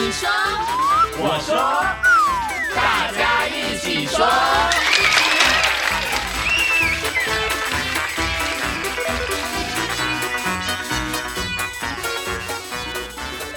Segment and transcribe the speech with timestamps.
[0.00, 0.28] 你说，
[1.18, 1.56] 我说，
[2.72, 4.24] 大家一起说。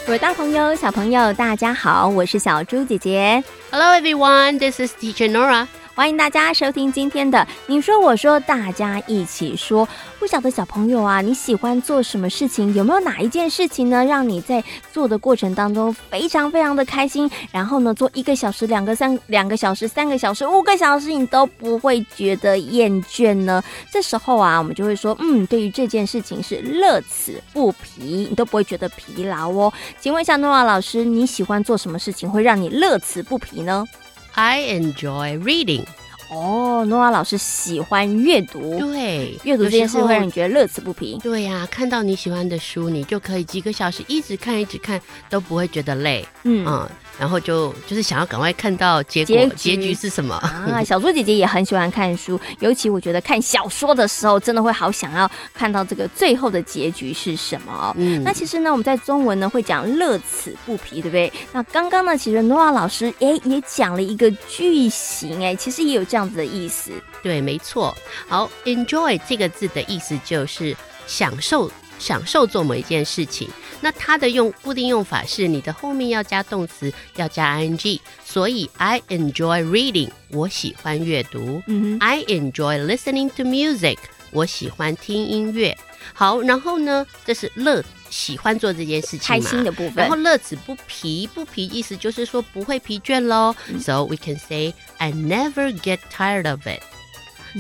[0.04, 3.44] 各位大朋友、小朋友，大家好，我是小猪姐姐。
[3.70, 5.68] Hello everyone, this is Teacher Nora.
[5.94, 9.88] 欢迎大家收听今天的“你说我说”，大家一起说。
[10.20, 12.74] 不晓得小朋友啊，你喜欢做什么事情？
[12.74, 14.64] 有没有哪一件事情呢，让你在
[14.94, 17.30] 做的过程当中非常非常的开心？
[17.52, 23.62] 然后呢，做一个小时、两个三两个小时、三个小时、五个小时，你都不会觉得厌倦呢？
[23.92, 29.72] 这时候啊，我们就会说，嗯，对于这件事情是乐此不疲，你都不会觉得疲劳哦。
[30.00, 33.86] 请问一下诺瓦老师，你喜欢做什么事情会让你乐此不疲呢？
[34.34, 35.86] I enjoy reading.
[36.30, 41.20] 哦，诺瓦老师喜欢阅读，对，阅读这件事会让你觉得乐此不疲。
[41.22, 46.26] 对呀、看到你喜欢的书，你就可以几个小时一直看，一直看，都不会觉得累。
[46.44, 50.36] 嗯嗯，然后就就是想要赶快看到结果，结局是什么？
[50.36, 57.94] 啊，小猪姐姐也很喜欢看书， 尤其我觉得看小说的时候，真的会好想要看到这个最后的结局是什么哦。
[57.98, 61.32] 嗯那其实呢，我们在中文呢会讲乐此不疲，对不对？
[61.54, 66.92] 那刚刚呢，其实诺瓦老师诶也讲了一个句型，哎，其实也有这样子的意思。
[67.22, 67.96] 对，没错。
[68.28, 71.72] 好，enjoy 这个字的意思就是享受。
[72.02, 73.48] 享受做某一件事情，
[73.80, 81.62] 那它的用固定用法是你的后面要加动词，要加 ing，所以 I enjoy reading，我喜欢阅读。
[81.68, 84.00] 嗯哼，I enjoy listening to music，
[84.32, 85.78] 我喜欢听音乐。
[86.14, 90.16] 好，然后呢，这是乐喜欢做这件事情开心的部分然后。
[90.16, 93.56] 乐此不疲，不疲意思就是说不会疲倦喽。
[93.80, 96.82] So we can say I never get tired of it.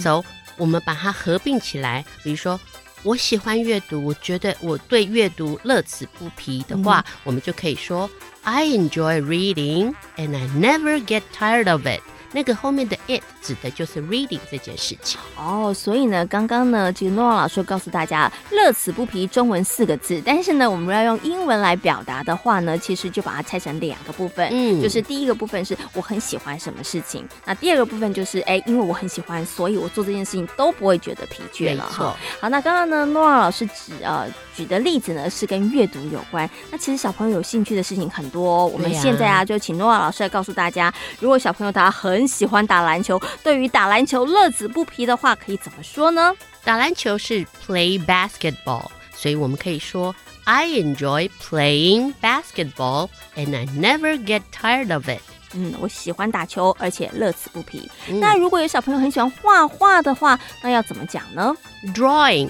[0.02, 0.23] So
[0.58, 2.59] 我们把它合并起来，比如说。
[3.03, 8.09] 我喜欢阅读，我觉得我对阅读乐此不疲的话，我们就可以说
[8.44, 12.01] I enjoy reading and I never get tired of it。
[12.31, 15.19] 那个后面的 it 指的就是 reading 这件事情。
[15.38, 32.16] 哦，所以呢，刚刚呢，这个诺瓦老师告诉大家“乐此不疲”中文四个字，但是呢，我们要用英文来表达的话呢，其实就把它拆成两个部分，嗯就是第一个部分是我很喜欢什么事情，那第二个部分就是哎，因为我很喜欢，所以我做这件事情都不会觉得疲倦了哈。
[32.40, 46.34] 好，那刚刚呢，诺瓦老师指呃举的例子呢是跟阅读有关，那其实小朋友有兴趣的事情很多、哦，我们现在啊就请诺瓦老师来告诉大家，如果小朋友他很喜欢打篮球，对于打篮球乐此不疲的话，可以怎么说呢？
[46.64, 55.22] 打篮球是 play basketball，所以我们可以说 I enjoy playing basketball and I never get tired of it。
[55.54, 57.90] 嗯，我喜欢打球，而且乐此不疲。
[58.08, 61.53] 嗯那如果有小朋友很喜欢画画的话，那要怎么讲呢
[61.94, 62.50] ？drawing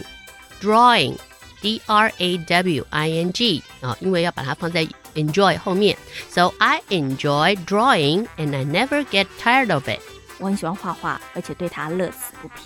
[0.61, 1.15] drawing
[1.61, 5.97] d r a w i n g 啊，因为要把它放在 enjoy 后面
[6.29, 9.99] ，so I enjoy drawing and I never get tired of it。
[10.39, 12.63] 我很喜欢画画，而且对它乐此不疲。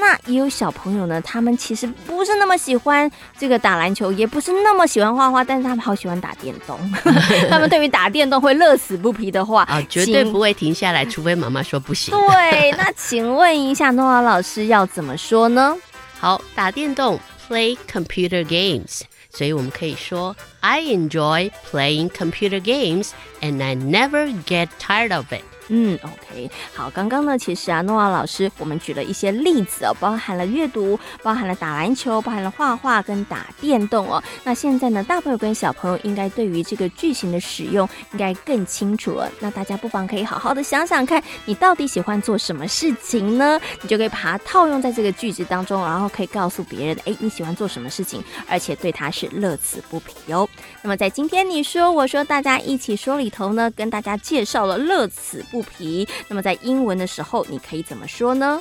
[0.00, 6.78] 那也有小朋友呢，他们其实不是那么喜欢这个打篮球，也不是那么喜欢画画，但是他们好喜欢打电动。
[7.50, 12.14] 他们对于打电动会乐此不疲的话，啊，绝对不会停下来，除非妈妈说不行。
[12.14, 15.76] 对，那请问一下，诺瓦老师要怎么说呢？
[16.20, 17.18] 好，打电动
[17.48, 19.00] play computer games，
[19.32, 23.10] 所以我们可以说 I enjoy playing computer games
[23.40, 25.42] and I never get tired of it。
[25.70, 34.22] 嗯，OK，好，刚刚呢，其实啊，诺瓦老师我们举了一些例子哦，包含了阅读，包含了打篮球，包含了画画跟打电动哦。
[34.44, 39.30] 那现在呢，大朋友跟小朋友应该对于这个句型的使用应该更清楚了。
[39.40, 43.60] 那大家不妨可以好好的想想看，你到底喜欢做什么事情呢？
[43.82, 50.48] 你就可以把它套用在这个句子当中，然后可以告诉别人，哎，你喜欢做什么事情，而且对它是乐此不疲哦。
[50.82, 56.06] 那么在今天你说我说大家一起说里头呢，跟大家介绍了乐此不疲。
[56.28, 58.60] 那么在英文的时候，你可以怎么说呢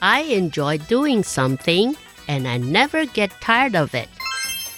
[0.00, 1.94] ？I enjoy doing something
[2.26, 4.08] and I never get tired of it。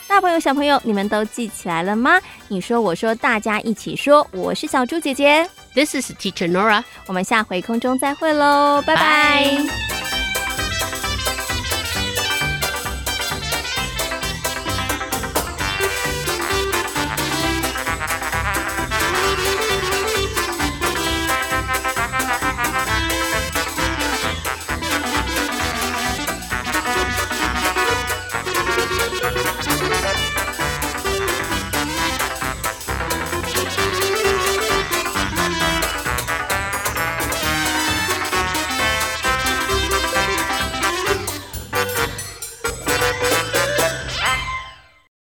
[0.09, 2.20] 大朋友小朋友，你们都记起来了吗？
[2.46, 6.85] 你说我说大家一起说，我是小猪姐姐，This is Teacher Nora。
[7.06, 9.95] 我们下回空中再会喽，拜拜